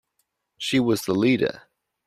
She 0.57 0.79
was 0.79 1.03
the 1.03 1.13
leader. 1.13 1.67